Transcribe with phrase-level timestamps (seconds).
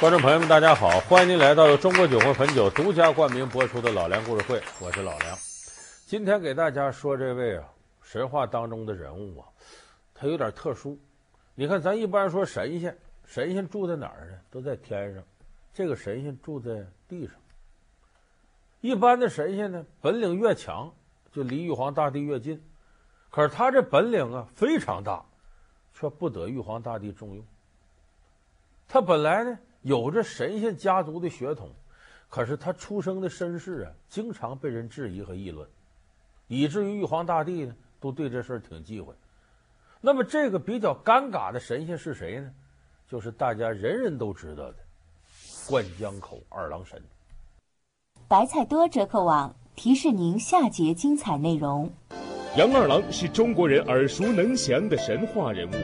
[0.00, 1.00] 观众朋友们，大家好！
[1.00, 5.36] 欢迎您来到由中国酒会汾酒独家冠名播出的《老梁故事会》，我是老梁。
[6.06, 7.68] 今天给大家说这位啊，
[8.00, 9.48] 神话当中的人物啊，
[10.14, 10.96] 他有点特殊。
[11.56, 12.96] 你看，咱一般说神仙，
[13.26, 14.38] 神仙住在哪儿呢？
[14.52, 15.24] 都在天上。
[15.74, 17.34] 这个神仙住在地上。
[18.80, 20.92] 一般的神仙呢，本领越强，
[21.32, 22.62] 就离玉皇大帝越近。
[23.30, 25.24] 可是他这本领啊非常大，
[25.92, 27.44] 却不得玉皇大帝重用。
[28.86, 29.58] 他本来呢。
[29.82, 31.70] 有着神仙家族的血统，
[32.28, 35.68] 可是他出生的身世啊，经常被人质疑和议论，
[36.46, 39.14] 以至于玉皇大帝呢都对这事儿挺忌讳。
[40.00, 42.50] 那么这个比较尴尬的神仙是谁呢？
[43.08, 44.76] 就是大家人人都知道的
[45.66, 47.02] 灌江口二郎神。
[48.28, 51.90] 白菜多折扣网提示您下节精彩内容。
[52.56, 55.72] 杨二郎是中国人耳熟能详的神话人物，《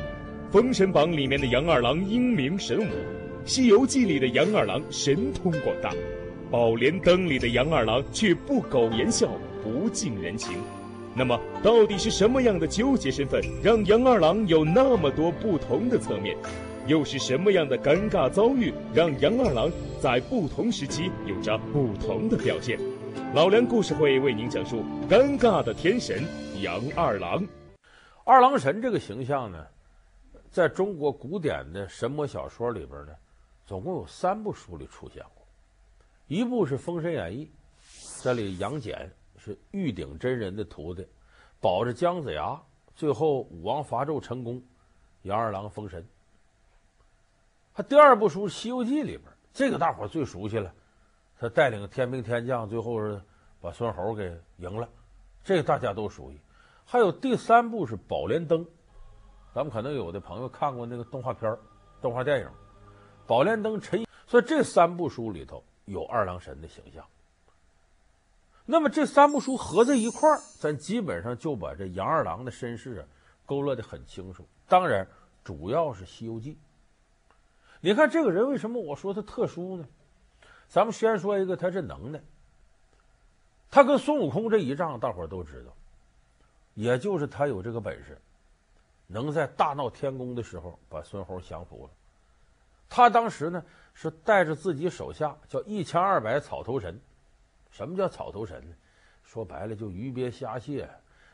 [0.50, 2.82] 封神榜》里面的杨二郎英明神武。
[3.46, 5.90] 《西游记》里的杨二郎神通广大，
[6.50, 9.28] 《宝莲灯》里的杨二郎却不苟言笑，
[9.62, 10.56] 不近人情。
[11.14, 16.34] 那么，到底是什么样的纠结身份，让杨二郎有那么多不同的侧面？
[16.86, 22.78] 又是什么样的尴尬遭遇，让杨二郎在不同时期有着不同的表现？
[23.34, 26.24] 老梁故事会为您讲述尴尬的天神
[26.62, 27.46] 杨二郎。
[28.24, 29.66] 二郎神这个形象呢，
[30.50, 33.12] 在中国古典的神魔小说里边呢。
[33.66, 35.46] 总共有三部书里出现过，
[36.26, 37.46] 一部是《封神演义》，
[38.22, 41.06] 这里杨戬是玉鼎真人的徒弟，
[41.60, 42.60] 保着姜子牙，
[42.94, 44.62] 最后武王伐纣成功，
[45.22, 46.06] 杨二郎封神。
[47.72, 50.74] 他第二部书《西游记》里边，这个大伙最熟悉了，
[51.38, 53.20] 他带领天兵天将，最后是
[53.60, 54.88] 把孙猴给赢了，
[55.42, 56.38] 这个大家都熟悉。
[56.84, 58.62] 还有第三部是《宝莲灯》，
[59.54, 61.56] 咱们可能有的朋友看过那个动画片、
[62.02, 62.48] 动画电影。
[63.26, 67.04] 宝莲灯陈，所以这三部书里头有二郎神的形象。
[68.66, 73.06] 那么这三部书合在一块儿，咱基本上就把这杨二郎的身世啊
[73.44, 74.46] 勾勒的很清楚。
[74.66, 75.06] 当然，
[75.42, 76.52] 主要是《西游记》。
[77.80, 79.86] 你看这个人为什么我说他特殊呢？
[80.66, 82.20] 咱们先说一个，他这能耐。
[83.70, 85.74] 他跟孙悟空这一仗，大伙儿都知道，
[86.72, 88.18] 也就是他有这个本事，
[89.06, 91.90] 能在大闹天宫的时候把孙猴降服了。
[92.96, 93.60] 他当时呢
[93.92, 96.96] 是带着自己手下叫一千二百草头神，
[97.68, 98.76] 什么叫草头神呢？
[99.24, 100.88] 说白了就鱼鳖虾蟹，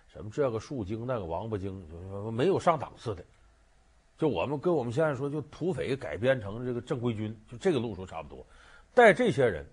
[0.08, 3.22] 什么这个树精那个王八精，就没有上档次的。
[4.16, 8.42] 就我们跟我们现在说，就土匪改编成这个正规军，就这个路数差不多。
[8.94, 9.66] 带这些人，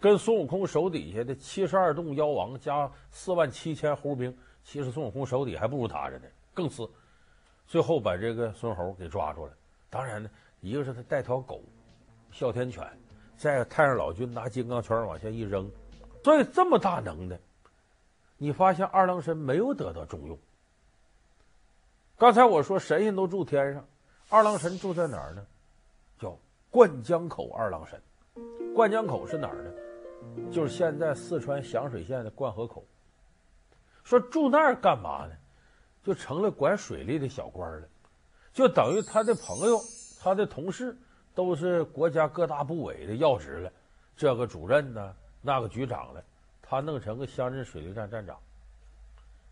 [0.00, 6.90] 跟孙悟空手底下的七十二洞妖王加四万七千猴兵，其实孙悟空手底还不如他着呢，更次。
[7.68, 9.52] 最后把这个孙猴给抓住了。
[9.88, 10.28] 当然呢。
[10.64, 11.60] 一个是他带条狗，
[12.32, 12.82] 哮天犬，
[13.36, 15.70] 再太上老君拿金刚圈往下一扔，
[16.22, 17.38] 所以这么大能耐，
[18.38, 20.38] 你发现二郎神没有得到重用。
[22.16, 23.86] 刚才我说神仙都住天上，
[24.30, 25.46] 二郎神住在哪儿呢？
[26.18, 26.34] 叫
[26.70, 28.00] 灌江口二郎神。
[28.74, 30.50] 灌江口是哪儿呢？
[30.50, 32.86] 就是现在四川响水县的灌河口。
[34.02, 35.34] 说住那儿干嘛呢？
[36.02, 37.86] 就成了管水利的小官了，
[38.54, 39.78] 就等于他的朋友。
[40.24, 40.96] 他的同事
[41.34, 43.70] 都是国家各大部委的要职了，
[44.16, 46.24] 这个主任呢，那个局长了，
[46.62, 48.34] 他弄成个乡镇水利站站长。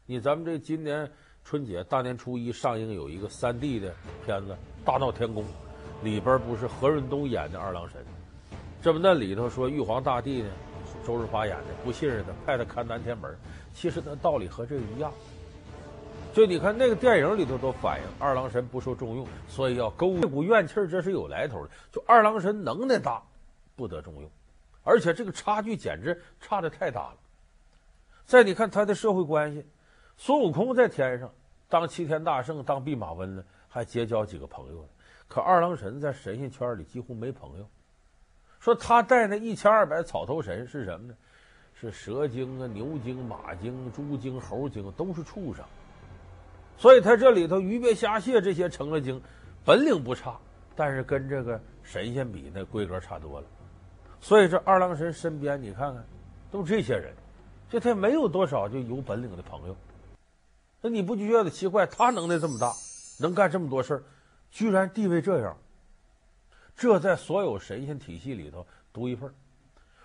[0.06, 1.06] 你咱们这今年
[1.44, 3.92] 春节大年初一上映有一个三 D 的
[4.24, 4.52] 片子
[4.82, 5.44] 《大闹天宫》，
[6.02, 8.02] 里边不是何润东演的二郎神，
[8.80, 10.48] 这不那里头说玉皇大帝呢，
[11.04, 13.30] 周润发演的，不信任他，派他看南天门，
[13.74, 15.12] 其实那道理和这个一样。
[16.32, 21.70] 就你看那个电影里头都反映二郎神不受重用，所以要勾这股怨气，这是有来头的。
[21.92, 23.22] 就二郎神能耐大，
[23.76, 24.30] 不得重用，
[24.82, 27.16] 而且这个差距简直差的太大了。
[28.24, 29.66] 再你看他的社会关系，
[30.16, 31.30] 孙悟空在天上
[31.68, 34.88] 当齐天大圣，当弼马温呢，还结交几个朋友呢。
[35.28, 37.68] 可二郎神在神仙圈里几乎没朋友。
[38.58, 41.14] 说他带那一千二百草头神是什么呢？
[41.74, 45.64] 是蛇精啊、牛精、马精、猪精、猴精，都是畜生。
[46.82, 49.22] 所以他这里头鱼鳖虾蟹这些成了精，
[49.64, 50.36] 本领不差，
[50.74, 53.46] 但是跟这个神仙比那规格差多了。
[54.20, 56.04] 所以这二郎神身边你看看，
[56.50, 57.14] 都这些人，
[57.70, 59.76] 就他没有多少就有本领的朋友。
[60.80, 61.86] 那你不就觉得奇怪？
[61.86, 62.72] 他能耐这么大，
[63.20, 64.02] 能干这么多事儿，
[64.50, 65.56] 居然地位这样，
[66.74, 69.32] 这在所有神仙体系里头独一份。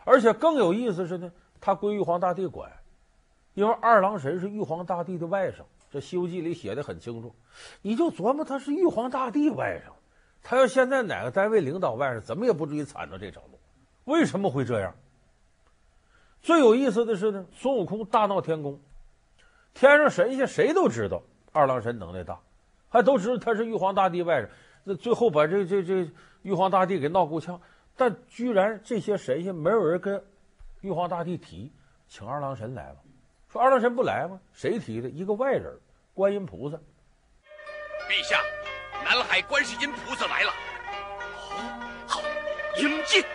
[0.06, 2.71] 而且更有意思是呢，他归玉皇大帝管，
[3.56, 5.63] 因为二郎神是玉皇大帝的外甥。
[5.89, 7.33] 这《西游记》里写的很清楚，
[7.81, 9.91] 你就琢磨他是玉皇大帝外甥，
[10.43, 13.59] 他要现在哪个单位领导外甥，怎么也不至于惨到这程度。
[14.05, 14.93] 为什么会这样？
[16.41, 18.79] 最有意思的是呢，孙悟空大闹天宫，
[19.73, 22.39] 天上神仙谁都知道二郎神能耐大，
[22.89, 24.49] 还都知道他是玉皇大帝外甥。
[24.83, 26.09] 那最后把这这这
[26.43, 27.59] 玉皇大帝给闹够呛，
[27.97, 30.23] 但居然这些神仙没有人跟
[30.81, 31.71] 玉皇大帝提，
[32.07, 32.97] 请二郎神来了。
[33.57, 34.39] 说二郎神不来吗？
[34.54, 35.09] 谁提的？
[35.09, 35.75] 一个外人，
[36.13, 36.77] 观音菩萨。
[36.77, 38.39] 陛下，
[39.04, 40.51] 南海观世音菩萨来了。
[42.06, 42.21] 好，
[42.77, 43.25] 迎接。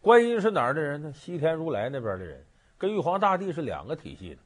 [0.00, 1.12] 观音是哪儿的人呢？
[1.12, 2.46] 西天如来那边的人，
[2.78, 4.40] 跟玉皇大帝是两个体系的。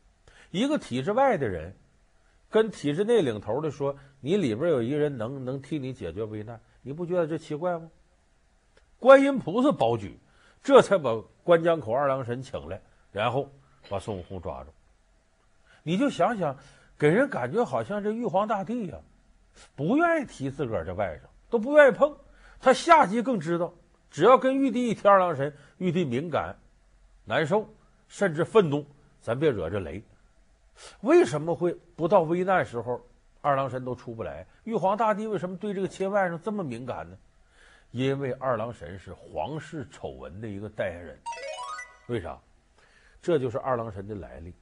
[0.53, 1.77] 一个体制外的人，
[2.49, 7.91] 跟体制内领头的说：“你里边有一个人能能替你解决危难，你不觉得这奇怪吗？”
[8.99, 10.19] 观音菩萨保举，
[10.63, 11.15] 这才把
[11.45, 12.81] 关江口二郎神请来，
[13.13, 13.53] 然后
[13.91, 14.71] 把孙悟空抓住。
[15.89, 16.55] 你就想想，
[16.99, 18.99] 给人感觉好像这玉皇大帝呀、
[19.75, 22.15] 不愿意提自个儿这外甥，都不愿意碰。
[22.61, 23.73] 他下级更知道，
[24.11, 26.55] 只要跟玉帝一提二郎神，玉帝敏感、
[27.25, 27.67] 难受，
[28.07, 28.87] 甚至愤怒。
[29.23, 30.05] 咱别惹这雷。
[31.01, 33.01] 为什么会不到危难时候，
[33.41, 34.47] 二郎神都出不来？
[34.65, 37.17] 玉皇大帝为什么对这个亲外甥这么敏感呢？
[37.93, 41.19] 因为二郎神是皇室丑闻的一个代言人。
[42.09, 42.39] 为啥？
[43.23, 44.53] 这就是二郎神的来历。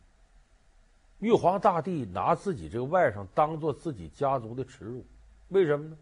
[1.27, 5.05] 玉皇大帝拿自己这个外甥当做自己家族的耻辱，
[5.49, 5.97] 为什么呢？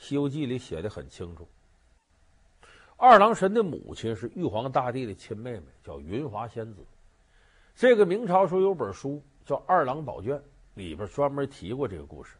[0.06, 1.48] 《西游记》里写的很清楚。
[2.98, 6.84] 二郎神的母亲是玉皇大帝的亲妹妹，叫云华仙子。
[7.74, 10.36] 这个明朝时候有本书叫《二郎宝卷》，
[10.74, 12.36] 里边专门提过这个故事。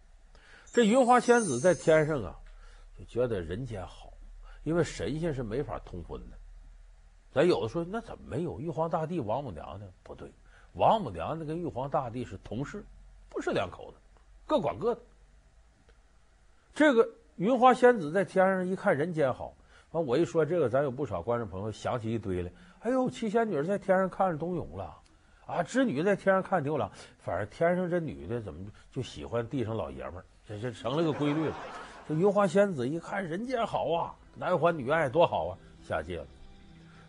[0.66, 2.36] 这云华仙子在天上啊，
[2.98, 4.12] 就觉得人间好，
[4.62, 6.36] 因为神仙是没法通婚的。
[7.32, 9.90] 咱有的说，那怎么没有玉皇大帝、王母娘娘？
[10.02, 10.30] 不对。
[10.76, 12.84] 王母娘娘跟玉皇大帝是同事，
[13.30, 13.96] 不是两口子，
[14.46, 15.00] 各管各的。
[16.74, 19.54] 这个云花仙子在天上一看人间好，
[19.92, 22.50] 完我一说这个，咱有不少观众朋友想起一堆来。
[22.80, 24.94] 哎呦，七仙女在天上看着冬泳了，
[25.46, 26.90] 啊，织女在天上看牛郎，
[27.20, 31.56] 反正天上这女的怎么就喜欢地上老爷们儿，这这成了个规律了。
[32.06, 36.26] 这云花仙子一看人间好啊，男欢女爱多好啊，下界了，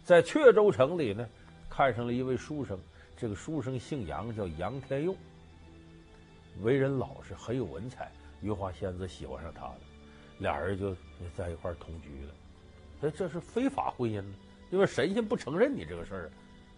[0.05, 1.27] 在阙州城里呢，
[1.69, 2.79] 看上了一位书生。
[3.19, 5.15] 这个书生姓杨，叫杨天佑，
[6.61, 8.11] 为人老实，很有文采。
[8.43, 9.77] 云华仙子喜欢上他了，
[10.37, 10.95] 俩人就
[11.35, 12.33] 在一块同居了。
[12.99, 14.35] 所以这是非法婚姻呢，
[14.69, 16.31] 因为神仙不承认你这个事儿。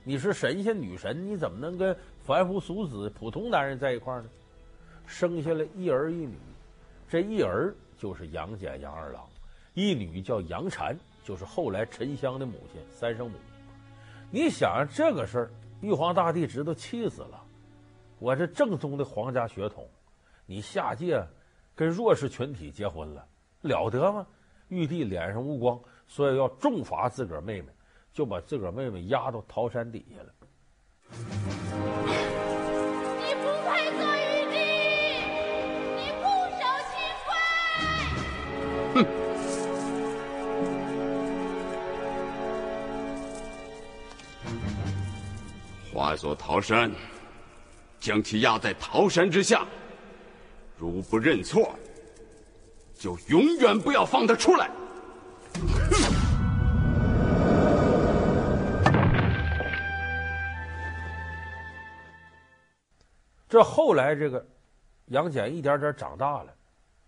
[0.05, 4.29] 你是神仙女神，你怎么能跟凡夫俗子、普通男人在一块呢？
[5.05, 6.37] 生下了一儿一女，
[7.09, 9.27] 这一儿就是杨戬、杨二郎，
[9.73, 13.37] 一女叫杨婵，就是后来沉香的母亲三圣母。
[14.31, 15.51] 你想想这个事儿。
[15.81, 17.41] 玉皇大帝知道气死了，
[18.19, 19.87] 我这正宗的皇家血统，
[20.45, 21.25] 你下界
[21.73, 23.25] 跟弱势群体结婚了，
[23.61, 24.27] 了得吗？
[24.67, 27.69] 玉帝脸上无光，所以要重罚自个儿妹妹，
[28.11, 30.33] 就把自个儿妹妹压到桃山底下了。
[45.99, 46.89] 化作桃山，
[47.99, 49.65] 将其压在桃山之下。
[50.77, 51.75] 如不认错，
[52.95, 54.71] 就永远不要放他出来。
[63.49, 64.47] 这后来，这个
[65.07, 66.55] 杨戬一点点长大了，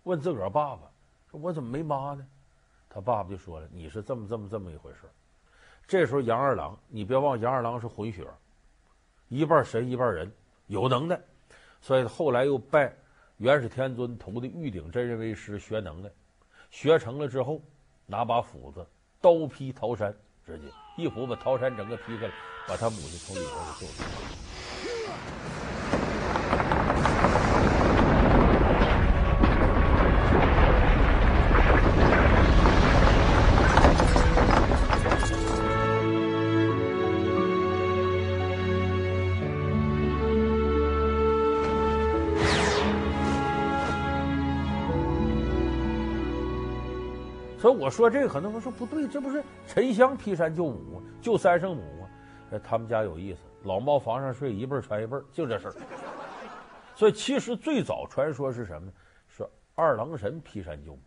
[0.02, 0.82] 问自个儿爸爸
[1.30, 2.22] ：“说我怎么没妈呢？”
[2.90, 5.08] 他爸爸就说了：“你是这么这么这么一回事。”
[5.88, 8.26] 这时候，杨二郎，你别忘，杨二郎是混血。
[9.32, 10.30] 一半神一半人，
[10.66, 11.18] 有能耐，
[11.80, 12.94] 所以后来又拜
[13.38, 16.10] 元始天尊徒弟玉鼎真人为师学能耐，
[16.70, 17.58] 学成了之后，
[18.04, 18.86] 拿把斧子
[19.22, 20.66] 刀劈桃山，直接
[20.98, 22.32] 一斧把桃山整个劈开了，
[22.68, 24.51] 把他母亲从里头给救出来。
[47.82, 51.02] 我说这个可能会说不对，这不是沉香劈山救母？
[51.20, 52.58] 救三圣母吗？
[52.62, 55.74] 他们家有意思，老猫房上睡，一辈传一辈，就这事儿。
[56.94, 58.92] 所以其实最早传说是什么呢？
[59.26, 61.00] 是二郎神劈山救母。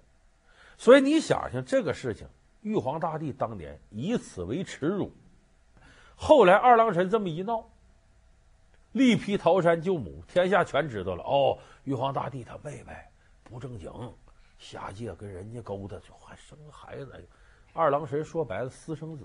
[0.78, 2.28] 所以你想想这个事情，
[2.60, 5.10] 玉皇大帝当年以此为耻辱，
[6.18, 7.64] 后来二郎神这么一闹，
[8.92, 11.24] 力劈桃山救母，天下全知道了。
[11.24, 12.94] 哦，玉皇大帝他妹妹
[13.46, 13.90] 不正经。
[14.66, 17.28] 下界跟人家勾搭，就还生个孩子。
[17.72, 19.24] 二郎神说白了私生子，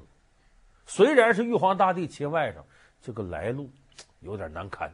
[0.84, 2.56] 虽然是玉皇大帝亲外甥，
[3.00, 3.70] 这个来路
[4.20, 4.92] 有点难堪。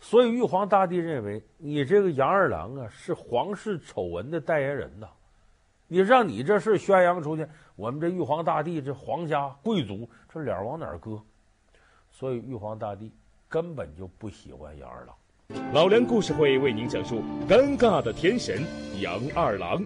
[0.00, 5.08] 所以玉皇大帝认为你这个杨二郎啊是皇室丑闻的代言人呐，
[5.86, 11.22] 你让你这事宣扬出去，我们这玉皇大帝这皇家贵族这脸往哪搁？
[12.10, 13.12] 所以玉皇大帝
[13.48, 15.14] 根本就不喜欢杨二郎。
[15.72, 18.62] 老梁故事会为您讲述尴尬的天神
[19.00, 19.82] 杨二郎。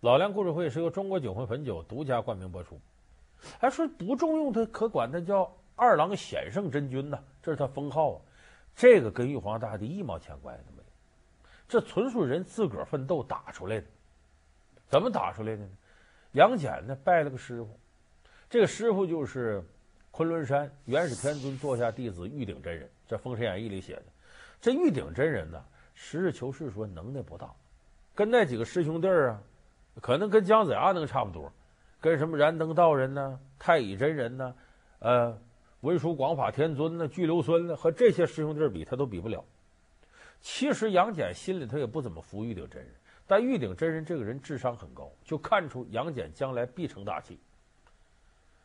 [0.00, 2.78] 老梁故事会是由中国酒魂汾酒独家冠名播出。
[3.58, 8.20] 还说不重用他，可管他叫二郎显圣真君呐，这是他封号啊。
[8.76, 10.84] 这个跟玉皇大帝一毛钱关系都没有，
[11.68, 13.86] 这纯属人自个儿奋斗打出来的。
[14.86, 15.68] 怎么打出来的呢？
[16.32, 17.68] 杨戬呢拜了个师傅，
[18.48, 19.64] 这个师傅就是
[20.12, 22.88] 昆仑山元始天尊座下弟子玉鼎真人。
[23.08, 24.02] 这《封神演义》里写的，
[24.60, 27.54] 这玉鼎真人呢，实事求是说能耐不大，
[28.14, 29.42] 跟那几个师兄弟儿啊，
[30.00, 31.52] 可能跟姜子牙能差不多，
[32.00, 34.54] 跟什么燃灯道人呢、太乙真人呢，
[34.98, 35.38] 呃。
[35.82, 39.44] 文殊广法天尊呢，巨留孙呢，和这些师兄弟比，他都比不了。
[40.40, 42.92] 其实杨戬心里头也不怎么服玉鼎真人，
[43.24, 47.38] 但玉鼎真人这个人智商很高，就看出杨戬将来必成大器。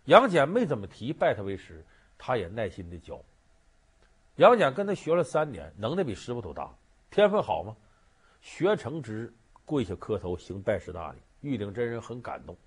[0.05, 1.86] 杨戬没怎么提拜他为师，
[2.17, 3.21] 他也耐心的教。
[4.41, 6.75] 杨戬跟他学了三年，能耐比师傅都大，
[7.12, 7.77] 天分好吗？
[8.41, 9.31] 学成之
[9.65, 12.57] 跪下磕头行拜师大礼，玉鼎真人很感动，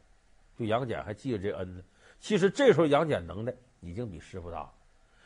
[0.56, 1.82] 就杨戬还记着这恩呢。
[2.20, 3.52] 其实这时候杨戬能耐。
[3.80, 4.72] 已经比师傅大，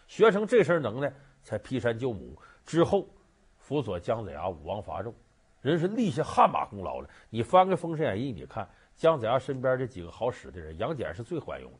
[0.08, 1.12] 学成这身能耐，
[1.44, 2.36] 才劈山救母。
[2.66, 3.08] 之后
[3.56, 5.12] 辅佐姜子牙武王伐纣，
[5.60, 7.08] 人是立下汗马功劳了。
[7.30, 11.78] 你翻个《封神演义》，你看姜子牙身边这几个好使的人，杨戬是最管用的。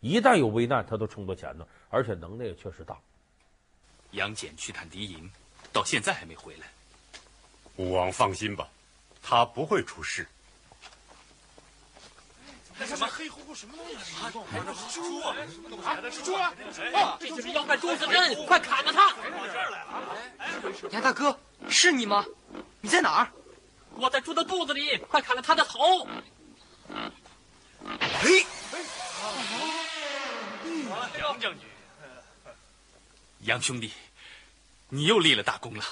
[0.00, 2.98] 一旦有危难，他都冲到前头，而且能耐也确实大。
[4.12, 5.30] 杨戬去探敌营，
[5.72, 6.66] 到现在还没回来。
[7.76, 8.68] 武王放心吧，
[9.22, 10.26] 他不会出事。
[12.86, 13.94] 什么黑乎乎什么东西？
[14.22, 14.32] 啊，
[14.66, 15.36] 这是猪啊！
[15.84, 16.52] 啊，是猪啊！
[16.94, 19.14] 哦，这就是妖怪猪子珍，快砍了他！
[20.90, 21.38] 杨大哥，
[21.68, 22.24] 是你吗？
[22.80, 23.30] 你在哪儿？
[23.94, 26.08] 我在猪的肚子里，快砍了他的头！
[28.20, 28.44] 嘿，
[31.20, 31.68] 杨将军，
[33.42, 33.90] 杨兄弟，
[34.88, 35.82] 你又立了大功了。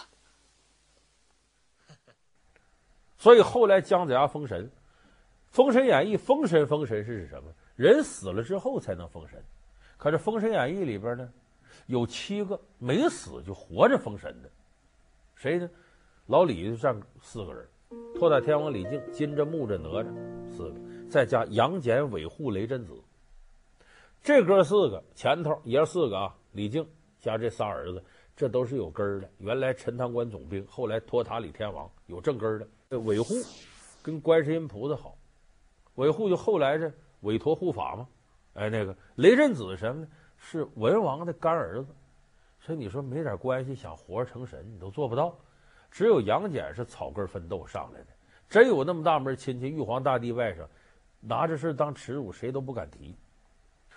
[3.18, 4.66] 所以后来姜子牙封神。
[5.52, 7.52] 《封神演义》封神封神是指什么？
[7.74, 9.42] 人死了之后才能封神。
[9.96, 11.28] 可是《封神演义》里边呢，
[11.86, 14.50] 有七个没死就活着封神的，
[15.34, 15.68] 谁呢？
[16.26, 17.68] 老李就占四个人：
[18.14, 23.02] 托塔天王李靖、金吒、木吒、哪吒四个，再加杨戬、韦护、雷震子。
[24.22, 26.88] 这哥四个前头爷四个啊，李靖
[27.20, 28.02] 加这仨儿子，
[28.34, 29.30] 这都是有根儿的。
[29.38, 32.66] 原来陈塘关总兵，后来托塔李天王，有正根儿的。
[32.88, 33.34] 这韦护
[34.02, 35.16] 跟观世音菩萨好。
[35.96, 38.08] 韦护就后来这委托护法嘛，
[38.54, 40.08] 哎，那个雷震子什么呢？
[40.38, 41.94] 是文王的干儿子，
[42.60, 45.36] 所以你说没点关系，想活成神，你都做不到。
[45.90, 48.06] 只有杨戬是草根奋斗上来的，
[48.48, 50.64] 真有那么大门亲戚，玉皇大帝外甥，
[51.20, 53.14] 拿这事当耻辱，谁都不敢提。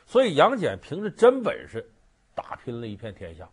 [0.06, 1.90] 所以杨戬凭着真本事，
[2.36, 3.50] 打拼了一片天下，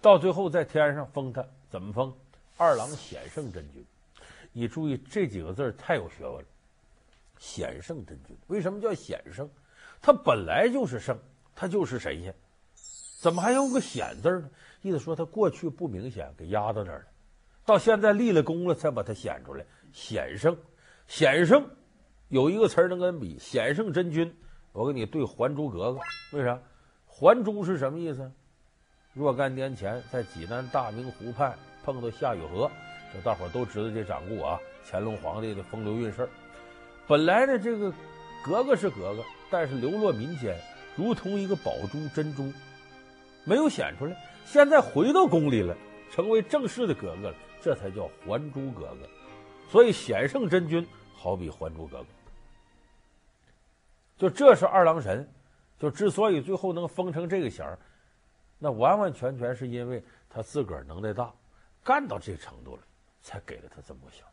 [0.00, 2.14] 到最后在天上封他，怎么封？
[2.56, 3.84] 二郎显圣真君。
[4.52, 6.48] 你注意这几个字太有学问了。
[7.38, 9.48] 显圣真君为什么叫显圣？
[10.00, 11.18] 他本来就是圣，
[11.54, 12.34] 他就是神仙，
[13.20, 14.50] 怎么还用个显字呢？
[14.82, 17.06] 意思说他过去不明显，给压到那儿了，
[17.64, 19.64] 到现在立了功了，才把他显出来。
[19.92, 20.56] 显圣，
[21.08, 21.68] 显圣
[22.28, 24.34] 有一个词儿能跟比，显圣真君。
[24.72, 25.98] 我给你对《还珠格格》，
[26.36, 26.58] 为啥？
[27.18, 28.30] 还珠是什么意思？
[29.14, 32.70] 若干年前，在济南大明湖畔碰到夏雨荷，
[33.10, 36.28] 这大伙都知道这掌故啊，乾隆皇帝的风流韵事。
[37.06, 37.90] 本来呢，这个
[38.44, 40.60] 格格是格格，但是流落民间，
[40.94, 42.52] 如同一个宝珠珍珠，
[43.44, 44.14] 没有显出来。
[44.44, 45.74] 现在回到宫里了，
[46.10, 49.08] 成为正式的格格了，这才叫还珠格格。
[49.70, 52.06] 所以显圣真君好比还珠格格。
[54.18, 55.26] 就这是二郎神，
[55.78, 57.78] 就之所以最后能封成这个衔儿，
[58.58, 61.32] 那完完全全是因为他自个儿能耐大，
[61.84, 62.82] 干到这程度了，
[63.20, 64.24] 才给了他这么个衔。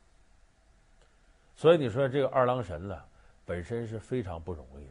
[1.55, 2.97] 所以你说这个二郎神呢，
[3.45, 4.85] 本身是非常不容易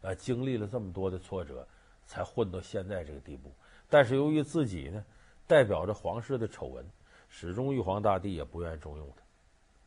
[0.00, 1.66] 的，啊，经历了这么多的挫折，
[2.06, 3.52] 才混到现在这个地步。
[3.90, 5.04] 但是由于自己呢，
[5.46, 6.84] 代表着皇室的丑闻，
[7.28, 9.22] 始终玉皇大帝也不愿意重用他，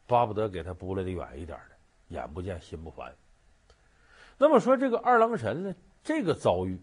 [0.06, 1.76] 巴不得给他拨了的远一点的，
[2.10, 3.14] 眼不见心不烦。
[4.38, 6.80] 那么说这个二郎神呢，这个遭遇，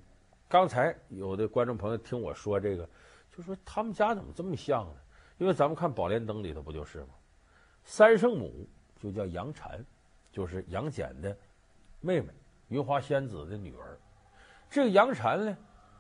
[0.48, 2.88] 刚才有的观众朋友听我说这个，
[3.30, 4.94] 就说他们家怎么这么像呢？
[5.38, 7.08] 因为咱们看《宝莲灯》里头不就是吗？
[7.84, 8.66] 三圣母。
[8.98, 9.78] 就叫杨婵，
[10.32, 11.36] 就是杨戬的
[12.00, 12.32] 妹妹，
[12.68, 14.00] 云华仙子的女儿。
[14.70, 15.54] 这个杨婵呢，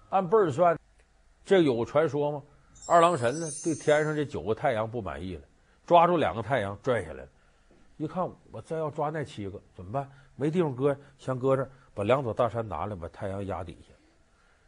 [0.08, 0.78] 按辈儿算，
[1.44, 2.42] 这有个传说吗？
[2.88, 5.42] 二郎神呢，对天上这九个太阳不满意了，
[5.84, 7.28] 抓住两个太阳拽下来。
[7.98, 10.10] 一看我再要抓那七个怎么办？
[10.34, 13.94] 没地方搁，先搁这儿，把两座大山拿来，把太阳压底下。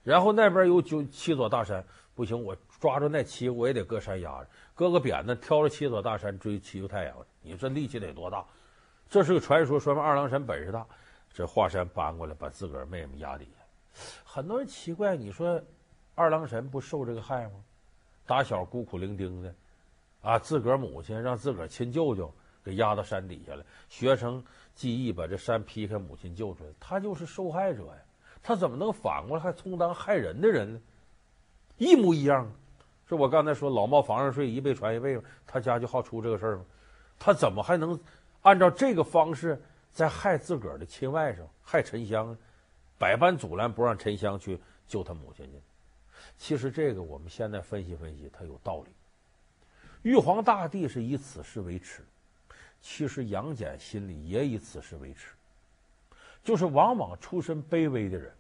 [0.02, 7.14] 然后那边有九七座大山，不行，我抓住那七，我也得搁山压着，搁个扁担，挑着七座大山追七个太阳。
[7.42, 8.42] 你说力气得多大？
[9.10, 10.86] 这是个传说，说明二郎神本事大。
[11.34, 14.02] 这华山搬过来，把自个儿妹妹压底下。
[14.24, 15.62] 很多人奇怪，你说
[16.14, 17.62] 二郎神不受这个害吗？
[18.26, 19.54] 打小孤苦伶仃的，
[20.22, 22.32] 啊，自个儿母亲让自个儿亲舅舅。
[22.64, 24.44] 给压到山底下了，学成
[24.78, 27.98] 记忆把这山劈开，母亲救出来，他就是受害者呀！
[28.40, 30.80] 他怎么能反过来还充当害人的人呢？
[31.78, 32.48] 一模一样。
[33.08, 36.64] 是我刚才说老冒房上睡，一辈传一辈嘛，他家就好出这个事儿吗？
[37.18, 37.98] 他怎么还能
[38.42, 42.38] 按照这个方式在害自个儿的亲外甥，害沉香？
[42.98, 45.60] 百般阻拦不让沉香去救他母亲去。
[46.36, 48.92] 其实这个我们现在分析分析，他有道理。
[50.02, 52.04] 玉皇大帝是以此事为耻。
[52.80, 55.32] 其实杨戬心里也以此事为耻，
[56.42, 58.32] 就是往往出身卑微的人，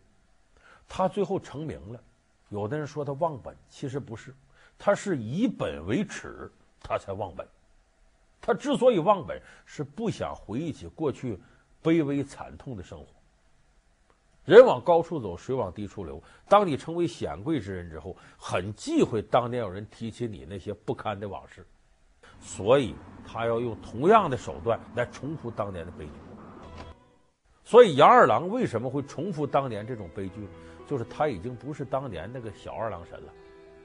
[0.88, 2.00] 他最后成名了，
[2.48, 4.34] 有的人说他忘本，其实不是，
[4.78, 7.46] 他是以本为耻，他才忘本。
[8.40, 11.38] 他之所以忘本，是不想回忆起过去
[11.82, 13.06] 卑微惨痛的生活。
[14.44, 16.22] 人往高处走，水往低处流。
[16.48, 21.66] 当你成为显贵之人之后，很忌讳当年有人提起你那些不堪的往事。
[22.40, 22.94] 所以
[23.30, 26.12] 他要用同样的手段来重复当年的悲剧。
[27.62, 30.48] 所以杨二郎为什么会重复当年这种悲剧？
[30.86, 33.32] 就是他已经不是当年那个小二郎神了，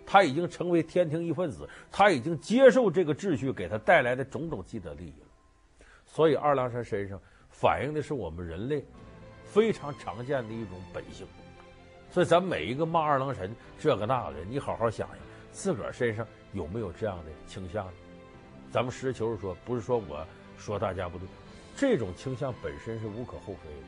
[0.06, 5.86] 他已经成为天庭一份子，他已经接受这个秩序给他带来的种种既得利益了。
[6.06, 8.86] 所以二郎神身上反映的是我们人类
[9.43, 11.27] 非常常见的一种本性。
[12.10, 15.17] 所以咱每一个骂二郎神这个那个的，你好好想想，
[15.51, 17.93] 自个儿身上有没有这样的倾向呢？
[18.73, 20.25] 咱们实事求是说，不是说我
[20.57, 21.27] 说大家不对，
[21.77, 23.86] 这种倾向本身是无可厚非的，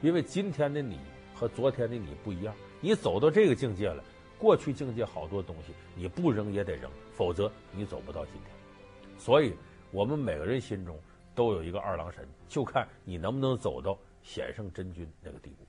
[0.00, 0.98] 因为今天的你
[1.34, 4.02] 和昨天的你不一样，你走到这个境界了，
[4.38, 8.50] 过去境界好多东西你不扔也得扔，否则你走不到今天。
[9.18, 9.52] 所以，
[9.90, 10.98] 我们每个人心中
[11.34, 15.66] 都有一个二郎神，就看你能不能走到显圣真君那个地步。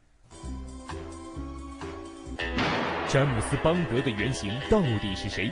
[3.09, 5.51] 詹姆斯邦德的原型到底是谁？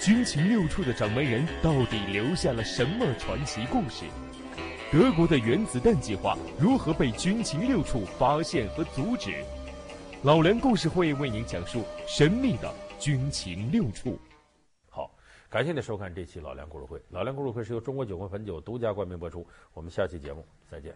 [0.00, 4.04] 军情六处的掌门人到底留下了什么传奇故事？
[4.92, 9.44] 德国的原子弹计划如何被军情六处发现和阻止？
[10.22, 14.18] 老梁故事会为您讲述神秘的军情六处。
[14.88, 15.10] 好，
[15.48, 17.00] 感谢您收看这期老梁故事会。
[17.10, 19.46] 老梁故事会是由中国酒魂汾酒独家冠名播出。
[19.72, 20.94] 我们下期节目再见。